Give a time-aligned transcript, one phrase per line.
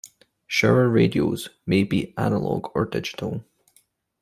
[0.47, 3.45] Shower radios may be analog or digital.